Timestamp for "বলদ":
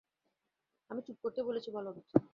1.71-1.97